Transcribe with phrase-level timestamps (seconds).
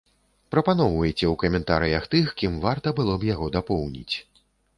[0.53, 4.15] Прапаноўвайце ў каментарыях тых, кім варта было б яго дапоўніць.